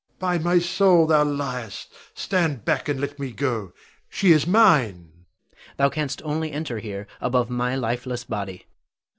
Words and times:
By 0.17 0.39
my 0.39 0.57
soul, 0.57 1.05
thou 1.05 1.23
liest! 1.25 1.93
Stand 2.15 2.65
back 2.65 2.89
and 2.89 2.99
let 2.99 3.19
me 3.19 3.31
go. 3.31 3.71
She 4.09 4.31
is 4.31 4.47
mine! 4.47 4.85
Adrian. 4.87 5.25
Thou 5.77 5.89
canst 5.89 6.23
only 6.25 6.51
enter 6.51 6.79
here 6.79 7.05
above 7.21 7.51
my 7.51 7.75
lifeless 7.75 8.23
body. 8.23 8.65